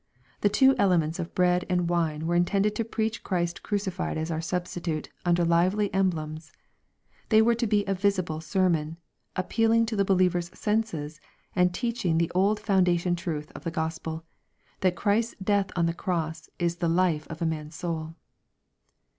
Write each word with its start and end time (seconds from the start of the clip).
The 0.39 0.49
two 0.49 0.75
elements 0.79 1.19
of 1.19 1.35
bread 1.35 1.63
and 1.69 1.87
wine 1.87 2.25
were 2.25 2.33
intended 2.33 2.73
to 2.75 2.83
preach 2.83 3.21
Christ 3.21 3.61
crucified 3.61 4.17
as 4.17 4.31
our 4.31 4.41
substitute 4.41 5.09
under 5.25 5.45
lively 5.45 5.93
emblems. 5.93 6.51
They 7.29 7.39
were 7.39 7.53
to 7.53 7.67
be 7.67 7.85
a 7.85 7.93
visible 7.93 8.41
sermon, 8.41 8.97
appealing 9.35 9.85
to 9.85 9.95
the 9.95 10.03
be 10.03 10.13
liever's 10.15 10.49
senses, 10.57 11.21
and 11.55 11.71
teaching 11.71 12.17
the 12.17 12.31
old 12.33 12.59
foundation 12.59 13.15
truth 13.15 13.51
of 13.53 13.63
the 13.63 13.69
G 13.69 13.79
ospel, 13.79 14.23
that 14.79 14.95
Christ's 14.95 15.35
death 15.39 15.69
on 15.75 15.85
the 15.85 15.93
cross 15.93 16.49
is 16.57 16.77
the 16.77 16.89
life 16.89 17.27
of 17.27 17.39
man's 17.47 17.75
soul. 17.75 18.15